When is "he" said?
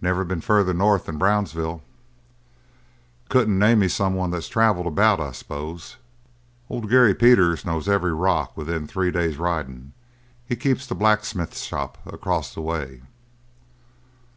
10.44-10.56